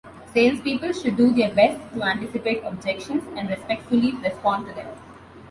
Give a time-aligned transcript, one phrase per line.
[0.33, 4.87] Salespeople should do their best to anticipate objections and respectfully respond to them.